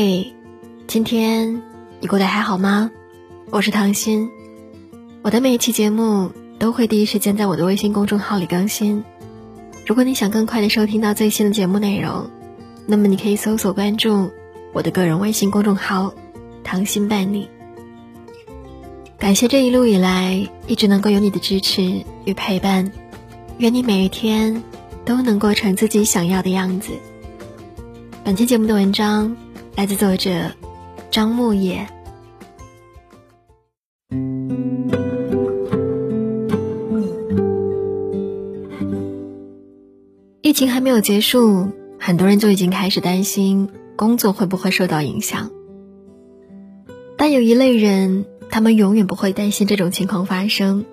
[0.00, 0.32] 嘿，
[0.86, 1.60] 今天
[1.98, 2.88] 你过得还好吗？
[3.50, 4.30] 我是唐心，
[5.22, 9.02] 我的每一期节目都会第一时间在我的微信公众号里更新。
[9.84, 12.30] 如果你想更快的收听到最新的节目内容，
[12.86, 14.30] 那么你可以搜索关注
[14.72, 16.14] 我的个人微信公众号
[16.62, 17.48] “唐心伴你”。
[19.18, 22.88] 感谢这一路以来一直能够有你的支持与陪伴，
[23.56, 24.62] 愿你每一天
[25.04, 26.92] 都能过成自己想要的样子。
[28.22, 29.36] 本期节目的文章
[29.78, 30.50] 来自作者
[31.08, 31.86] 张牧野。
[40.42, 41.68] 疫情还没有结束，
[42.00, 45.52] 很多人就已经开始担心工作会不会受到影响。
[47.16, 50.86] 但有一类人，他们永远不会担心这种情况发生，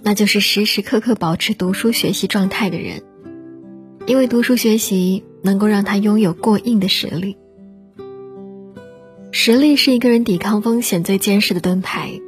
[0.00, 3.02] 那就是时时刻刻保持读书学习状态的人，
[4.06, 5.24] 因为读书学习。
[5.44, 7.36] 能够让他拥有过硬的实力。
[9.34, 12.20] 实力是一个人抵抗风险最坚实的盾牌，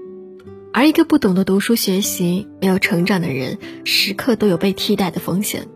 [0.72, 5.68] 而一个不懂得读书学习、没有成长的人，时刻都有被替代的风险。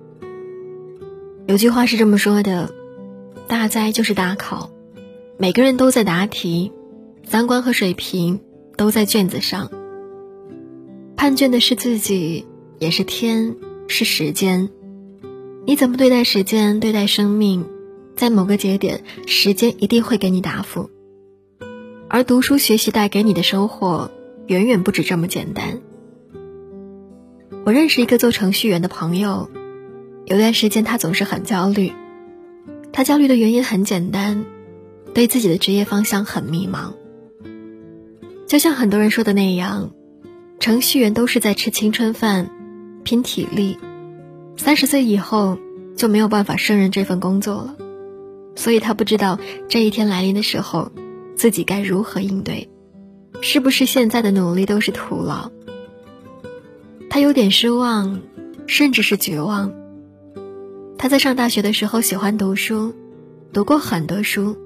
[1.47, 2.73] 有句话是这么说的
[3.47, 4.71] ：“大灾就是大考，
[5.37, 6.73] 每个人都在答题，
[7.25, 8.41] 三观和水平
[8.79, 9.71] 都在卷子上。
[11.15, 12.47] 判卷的是自己，
[12.79, 13.55] 也是天，
[13.87, 14.71] 是时间。”
[15.67, 17.67] 你怎么对待时间，对待生命，
[18.17, 20.89] 在某个节点，时间一定会给你答复。
[22.11, 24.11] 而读书学习带给你的收获，
[24.47, 25.81] 远远不止这么简单。
[27.67, 29.51] 我认识一个做程序员的朋友，
[30.25, 31.93] 有段时间他总是很焦虑，
[32.93, 34.47] 他焦虑的原因很简单，
[35.13, 36.95] 对自己的职业方向很迷茫。
[38.47, 39.91] 就像很多人说的那样，
[40.61, 42.51] 程序员都是在吃青春饭，
[43.05, 43.77] 拼体力。
[44.57, 45.59] 三十岁以后
[45.95, 47.77] 就没有办法胜任这份工作了，
[48.57, 50.91] 所以他不知道这一天来临的时候，
[51.39, 52.69] 自己该如何应对，
[53.41, 55.51] 是不是现在的努力都是徒劳？
[57.09, 58.21] 他有点失望，
[58.67, 59.73] 甚至是绝望。
[60.99, 62.93] 他在上大学的时候喜欢读书，
[63.53, 64.57] 读过很多书，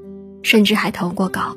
[0.43, 1.56] 甚至还投过稿。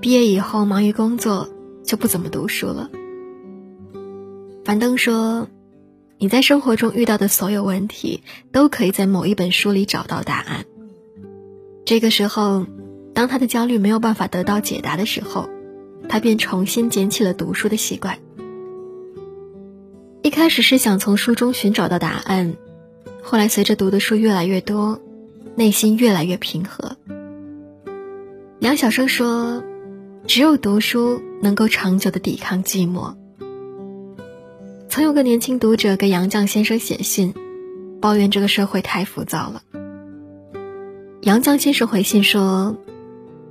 [0.00, 1.50] 毕业以后忙于工作，
[1.84, 2.90] 就不怎么读书了。
[4.64, 5.46] 樊登说。
[6.16, 10.64] 你在生活中遇到的所有问题，都可以在某一本书里找到答案。
[11.84, 12.64] 这个时候，
[13.14, 15.48] 当他的焦虑没有办法得到解答的时候，
[16.08, 18.18] 他便重新捡起了读书的习惯。
[20.22, 22.54] 一开始是想从书中寻找到答案，
[23.22, 25.00] 后来随着读的书越来越多，
[25.54, 26.96] 内心越来越平和。
[28.58, 29.62] 梁晓声说
[30.26, 33.14] ：“只有读书能够长久的抵抗寂寞。”
[34.88, 37.34] 曾有个年轻读者给杨绛先生写信，
[38.00, 39.62] 抱怨这个社会太浮躁了。
[41.20, 42.76] 杨绛先生回信说：“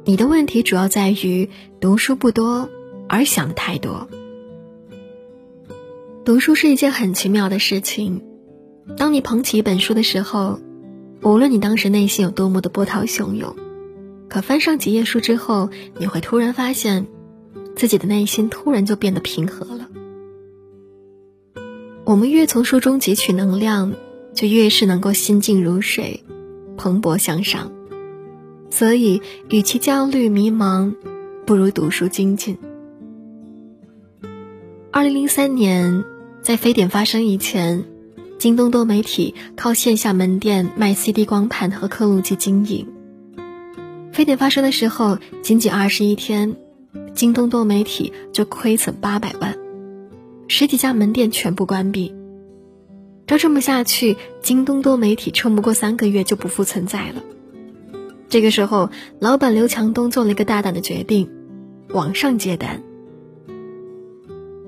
[0.06, 1.50] 你的问题主要在于
[1.80, 2.70] 读书不多，
[3.08, 4.10] 而想的太多。
[6.26, 8.22] 读书是一件很奇妙的事情，
[8.98, 10.60] 当你捧起一本书的时候，
[11.22, 13.56] 无论你当时内心有多么的波涛汹涌，
[14.28, 17.08] 可翻上几页书之后，你会突然发现，
[17.78, 19.88] 自己的内心突然就变得平和了。”
[22.04, 23.94] 我们越从书中汲取能量，
[24.34, 26.26] 就越是能够心静如水，
[26.76, 27.72] 蓬勃向上。
[28.74, 30.96] 所以，与其焦虑迷茫，
[31.46, 32.58] 不如读书精进。
[34.90, 36.04] 二零零三年，
[36.42, 37.84] 在非典发生以前，
[38.40, 42.88] 京东多媒体靠线下门店卖 CD 光盘和刻录机经营。
[44.12, 46.56] 非典发生的时候，仅仅二十一天，
[47.14, 49.56] 京东多媒体就亏损八百万。
[50.48, 52.12] 十几家门店全部关闭，
[53.28, 57.22] 照这么下去，京东多媒体撑不过三个月就不复存在了。
[58.34, 58.90] 这个时候，
[59.20, 61.30] 老板刘强东做了一个大胆的决定：
[61.90, 62.82] 网上接单。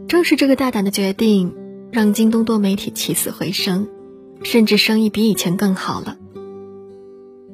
[0.08, 1.52] 正是这个大胆的决定，
[1.92, 3.88] 让京东多媒体起死回生，
[4.44, 6.16] 甚至生意比以前更好了。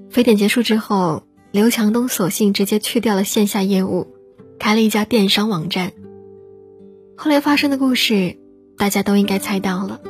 [0.10, 1.24] 非典结束之后，
[1.54, 4.08] 刘强东索性直接去掉了线下业务，
[4.60, 5.94] 开了一家电商网站。
[7.16, 8.36] 后来发生的故事，
[8.78, 10.02] 大家都应该猜到了。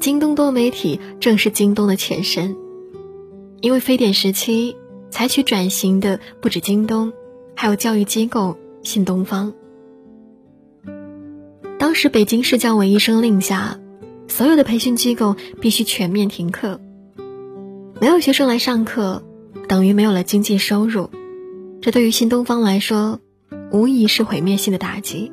[0.00, 2.58] 京东多媒体正是京东的前身，
[3.62, 4.76] 因为非典时期
[5.10, 7.12] 采取转型的不止京东，
[7.54, 9.52] 还有教育机构新东方。
[11.78, 13.78] 当时北京市教委一声令下，
[14.26, 16.80] 所有的培训机构必须全面停课，
[18.00, 19.22] 没有学生来上课，
[19.68, 21.10] 等于没有了经济收入，
[21.80, 23.20] 这对于新东方来说，
[23.70, 25.32] 无疑是毁灭性的打击。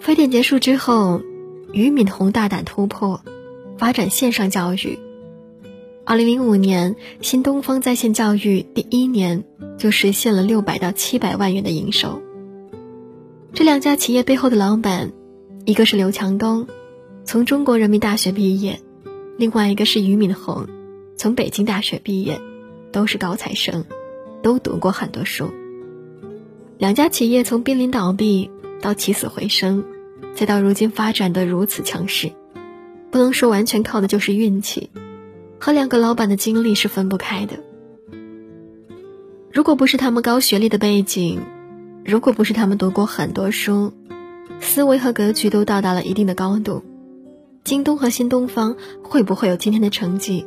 [0.00, 1.22] 非典结束之后，
[1.72, 3.22] 俞敏洪大胆突破，
[3.78, 4.98] 发展线上教育。
[6.04, 9.44] 二零零五年，新东方在线教育第一年
[9.78, 12.20] 就实现了六百到七百万元的营收。
[13.52, 15.12] 这两家企业背后的老板，
[15.64, 16.66] 一个是刘强东，
[17.24, 18.80] 从中国人民大学毕业；
[19.38, 20.66] 另外一个是俞敏洪，
[21.16, 22.40] 从北京大学毕业，
[22.90, 23.84] 都是高材生，
[24.42, 25.50] 都读过很多书。
[26.78, 28.50] 两家企业从濒临倒闭
[28.80, 29.84] 到起死回生，
[30.34, 32.32] 再到如今发展的如此强势，
[33.12, 34.90] 不能说完全靠的就是运气。
[35.62, 37.60] 和两个老板的经历是分不开的。
[39.52, 41.40] 如果不是他们高学历的背景，
[42.04, 43.92] 如果不是他们读过很多书，
[44.58, 46.82] 思维和格局都到达了一定的高度，
[47.62, 48.74] 京东和新东方
[49.04, 50.44] 会不会有今天的成绩，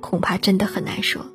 [0.00, 1.26] 恐怕真的很难说。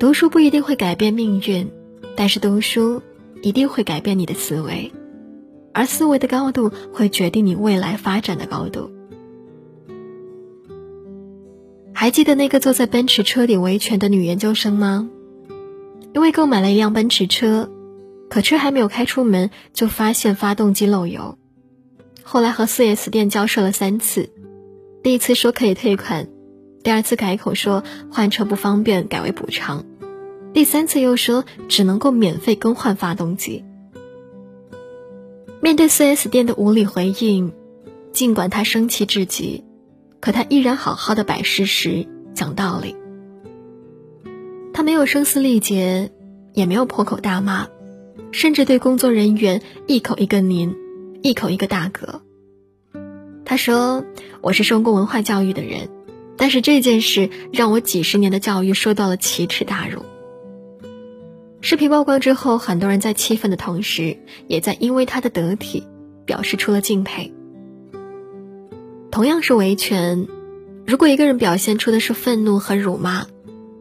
[0.00, 1.70] 读书不一定会改变命运，
[2.16, 3.02] 但是读书
[3.40, 4.90] 一定会改变你的思维，
[5.72, 8.90] 而思维的高度会决定你未来发展的高度。
[12.00, 15.10] 还记得那个坐在奔驰车顶维权的女研究生吗？
[16.14, 17.70] 因为购买了一辆奔驰车，
[18.30, 21.36] 可车还没有开出门，就发现发动机漏油。
[22.22, 24.30] 后来和 4S 店交涉了三次，
[25.02, 26.26] 第一次说可以退款，
[26.82, 29.84] 第二次改口说换车不方便，改为补偿，
[30.54, 33.62] 第三次又说只能够免费更换发动机。
[35.60, 37.52] 面对 4S 店的无理回应，
[38.10, 39.64] 尽管他生气至极。
[40.20, 42.94] 可他依然好好的摆事实、讲道理。
[44.72, 46.10] 他没有声嘶力竭，
[46.54, 47.68] 也没有破口大骂，
[48.32, 50.76] 甚至对工作人员一口一个“您”，
[51.22, 52.22] 一口一个“大哥”。
[53.44, 54.04] 他说
[54.40, 55.88] ：“我是受过文化教育的人，
[56.36, 60.04] 但是这件事让我几十年的教育受到了奇耻大辱。”
[61.62, 65.86] 视频曝光之后，很多人在气愤的同时，也在因为他的得体，
[66.24, 67.34] 表示出了敬佩。
[69.10, 70.28] 同样是维权，
[70.86, 73.26] 如果一个人表现出的是愤怒和辱骂，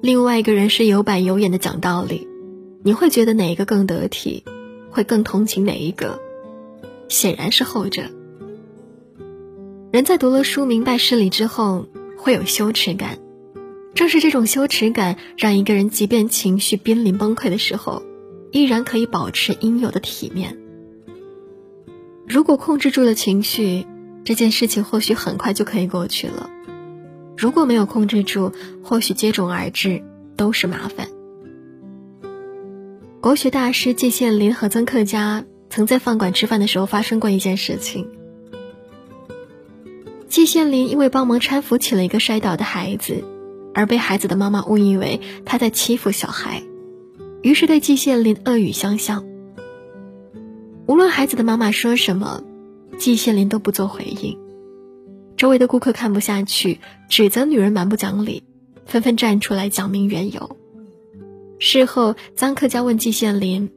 [0.02, 2.28] 另外一个人是有板有眼的讲道理，
[2.84, 4.44] 你会觉得哪一个更得体，
[4.90, 6.20] 会更同情哪一个？
[7.10, 8.02] 显然是后者。
[9.92, 11.86] 人在读了书明白事理之后，
[12.18, 13.20] 会有羞耻感，
[13.94, 18.02] 正是这种羞耻感，让一个人即便情绪濒临崩溃的时候，
[18.52, 20.58] 依然可以保持应有的体面。
[22.28, 23.86] 如果控制住了情绪。
[24.30, 26.52] 这件事情或许很快就可以过去了，
[27.36, 28.54] 如果没有控制住，
[28.84, 30.04] 或许接踵而至
[30.38, 31.08] 都是麻烦。
[33.22, 38.08] 国学大师季羡林和曾克家曾在饭馆吃饭的时候发生过一件事情。
[40.28, 43.24] 季羡林因为帮忙搀扶起了一个摔倒的孩子，
[43.74, 46.62] 而被孩子的妈妈误以为他在欺负小孩，
[47.42, 49.26] 于是对季羡林恶语相向。
[50.86, 52.44] 无论孩子的妈妈说什么。
[53.00, 54.38] 季羡林都不做回应，
[55.38, 58.44] 周围的顾客看不下去，指责女人蛮不讲理，
[58.86, 60.58] 纷纷站出来讲明缘由。
[61.60, 63.72] 事后，臧克家问季羡林：“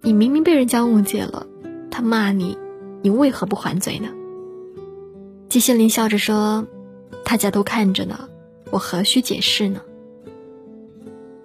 [0.00, 1.44] 你明明被人家误解了，
[1.90, 2.56] 他骂你，
[3.02, 4.10] 你为何不还嘴呢？”
[5.50, 6.64] 季羡林笑着说
[7.26, 8.28] ：“大家都看着呢，
[8.70, 9.80] 我何须解释呢？”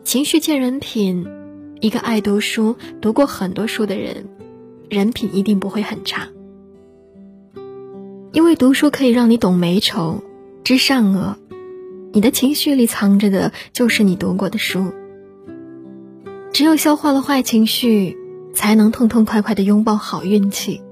[0.06, 1.28] 情绪见人品，
[1.82, 4.28] 一个爱读书、读过很多书的人，
[4.88, 6.30] 人品一定不会很差。
[8.38, 10.22] 因为读书可以让你懂美丑、
[10.64, 11.38] 知善恶，
[12.14, 14.94] 你的情绪里藏着的就是你读过的书。
[16.54, 18.16] 只有消化了坏情绪，
[18.54, 20.84] 才能痛痛快快的拥抱好运气。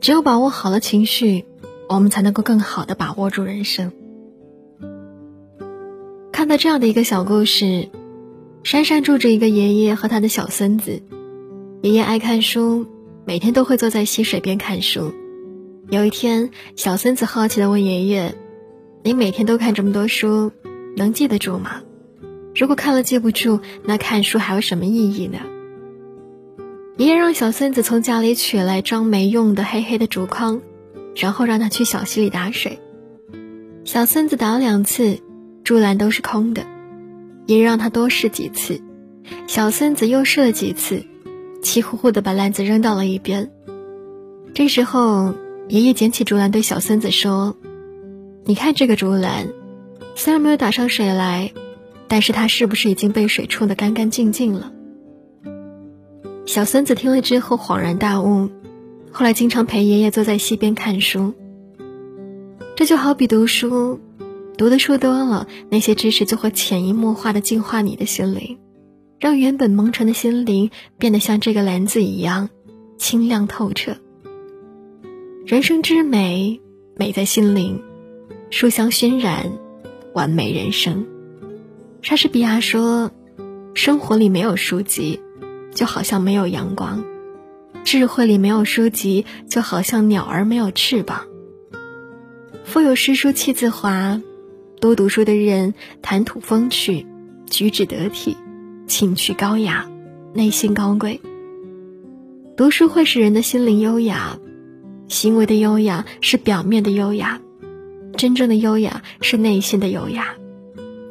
[0.00, 1.44] 只有把握好了情绪，
[1.86, 3.92] 我们才能够更好的把握住人生。
[6.32, 7.90] 看到这样的一个小故事，
[8.62, 11.02] 山上住着一个爷爷和他的小孙子，
[11.82, 12.86] 爷爷爱看书，
[13.26, 15.12] 每天都会坐在溪水边看书。
[15.90, 18.34] 有一天，小孙子好奇地问爷爷
[19.04, 20.50] ：“你每天都看这么多书，
[20.96, 21.82] 能记得住吗？
[22.54, 25.38] 如果看了记不住，那看书还有什么意义呢？”
[26.96, 30.62] 爷爷让小孙子从家里取来装没用的黑黑的竹筐，
[31.14, 32.78] 然后让他去小溪里打水。
[33.84, 35.18] 小孙子打了两次，
[35.64, 36.64] 竹篮都是空的。
[37.46, 38.80] 爷爷让他多试几次，
[39.46, 41.04] 小孙子又试了几次，
[41.62, 43.50] 气呼呼地把篮子扔到了一边。
[44.54, 45.34] 这时候。
[45.68, 47.56] 爷爷捡起竹篮，对小孙子说
[48.44, 49.48] ：“你看这个竹篮，
[50.14, 51.52] 虽然没有打上水来，
[52.06, 54.72] 但是它是不是已经被水冲得干干净净了？”
[56.46, 58.50] 小孙子听了之后恍然大悟，
[59.10, 61.32] 后来经常陪爷爷坐在溪边看书。
[62.76, 64.00] 这就好比读书，
[64.58, 68.58] 读的书多了，那些知识就会潜移默化的净化你的心灵，
[69.18, 72.50] 让原本蒙尘的心灵变得像这个篮子一样
[72.98, 73.96] 清亮透彻。
[75.46, 76.62] 人生之美，
[76.96, 77.82] 美在心灵；
[78.50, 79.52] 书香熏染，
[80.14, 81.04] 完美人生。
[82.00, 83.10] 莎士比亚说
[83.76, 85.20] ：“生活里没有书籍，
[85.74, 87.04] 就好像没有阳光；
[87.84, 91.26] 智慧里没有书籍，就好像鸟儿没有翅膀。”
[92.64, 94.22] 腹有诗书气自华，
[94.80, 97.06] 多读书的人谈吐风趣，
[97.50, 98.38] 举止得体，
[98.86, 99.86] 情趣高雅，
[100.32, 101.20] 内心高贵。
[102.56, 104.38] 读书会使人的心灵优雅，
[105.08, 107.40] 行为的优雅是表面的优雅，
[108.16, 110.34] 真正的优雅是内心的优雅。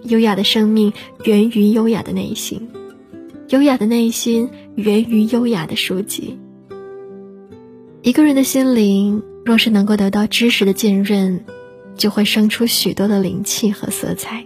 [0.03, 0.91] 优雅的生命
[1.23, 2.69] 源于优雅的内心，
[3.49, 6.37] 优雅的内心源于优雅的书籍。
[8.01, 11.45] 一个人的心灵若是能够得到知识的浸润，
[11.95, 14.45] 就会生出许多的灵气和色彩。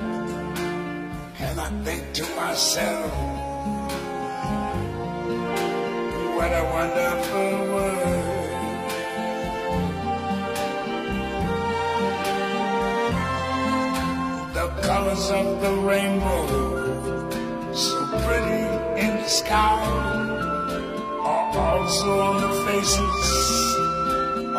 [1.63, 3.11] I think to myself,
[6.35, 8.31] what a wonderful world.
[14.55, 16.47] The colors of the rainbow,
[17.73, 18.63] so pretty
[19.05, 19.85] in the sky,
[21.29, 23.90] are also on the faces